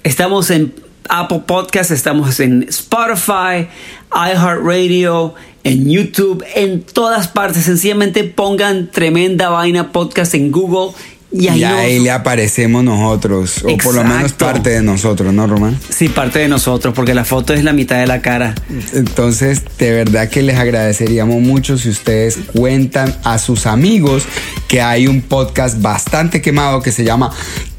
estamos 0.03 0.49
en 0.49 0.73
Apple 1.07 1.43
Podcast, 1.45 1.91
estamos 1.91 2.39
en 2.39 2.63
Spotify, 2.63 3.67
iHeartRadio, 4.11 5.35
en 5.63 5.89
YouTube, 5.89 6.43
en 6.55 6.83
todas 6.83 7.29
partes. 7.29 7.63
Sencillamente 7.63 8.23
pongan 8.25 8.91
tremenda 8.91 9.49
vaina 9.49 9.91
podcast 9.91 10.33
en 10.35 10.51
Google 10.51 10.93
y 11.31 11.47
ahí, 11.47 11.59
Y 11.59 11.63
ahí 11.63 11.95
nos- 11.95 12.03
le 12.05 12.11
aparecemos 12.11 12.83
nosotros, 12.83 13.63
o 13.63 13.77
por 13.77 13.93
lo 13.93 14.03
menos 14.03 14.33
parte 14.33 14.71
de 14.71 14.81
nosotros, 14.81 15.31
¿no, 15.33 15.45
Román? 15.47 15.79
Sí, 15.89 16.09
parte 16.09 16.39
de 16.39 16.47
nosotros, 16.47 16.93
porque 16.95 17.13
la 17.13 17.23
foto 17.25 17.53
es 17.53 17.63
la 17.63 17.71
mitad 17.73 17.97
de 17.99 18.07
la 18.07 18.21
cara. 18.21 18.55
Entonces, 18.93 19.61
de 19.77 19.91
verdad 19.91 20.27
que 20.29 20.41
les 20.41 20.57
agradeceríamos 20.57 21.41
mucho 21.41 21.77
si 21.77 21.89
ustedes 21.89 22.37
cuentan 22.55 23.15
a 23.23 23.37
sus 23.37 23.65
amigos 23.67 24.23
que 24.67 24.81
hay 24.81 25.07
un 25.07 25.21
podcast 25.21 25.79
bastante 25.81 26.41
quemado 26.41 26.81
que 26.81 26.91
se 26.91 27.03
llama 27.03 27.29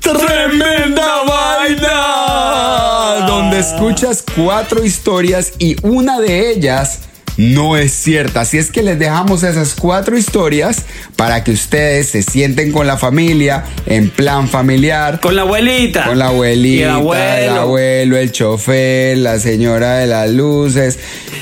Tremenda 0.01 1.23
Vaina, 1.29 3.27
donde 3.27 3.59
escuchas 3.59 4.25
cuatro 4.37 4.85
historias 4.85 5.53
y 5.59 5.77
una 5.87 6.21
de 6.21 6.51
ellas 6.53 7.01
no 7.41 7.79
es 7.79 7.93
cierta. 7.93 8.43
Así 8.43 8.59
es 8.59 8.71
que 8.71 8.83
les 8.83 8.99
dejamos 8.99 9.43
esas 9.43 9.75
cuatro 9.75 10.19
historias 10.19 10.85
para 11.17 11.43
que 11.43 11.53
ustedes 11.53 12.09
se 12.09 12.23
sienten 12.23 12.71
con 12.71 12.87
la 12.87 12.99
familia, 12.99 13.65
en 13.87 14.11
plan 14.11 14.47
familiar. 14.47 15.21
Con 15.21 15.35
la 15.35 15.43
abuelita. 15.43 16.05
Con 16.05 16.19
la 16.19 16.27
abuelita, 16.27 16.85
el 16.85 16.91
abuelo. 16.91 17.53
el 17.53 17.59
abuelo, 17.59 18.17
el 18.19 18.31
chofer, 18.31 19.17
la 19.17 19.39
señora 19.39 19.97
de 19.97 20.07
las 20.07 20.29
luces. 20.29 20.99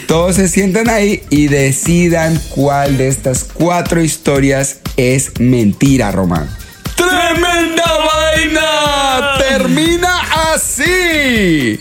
Todos 0.07 0.37
se 0.37 0.49
sientan 0.49 0.89
ahí 0.89 1.23
y 1.31 1.49
decidan 1.49 2.41
cuál 2.51 2.97
de 2.97 3.09
estas 3.09 3.43
cuatro 3.43 4.01
historias 4.01 4.79
es 4.97 5.41
mentira, 5.41 6.13
Román. 6.13 6.49
¡Tremenda 6.95 7.85
vaina! 8.07 9.39
¡Termina 9.39 10.21
así! 10.55 11.81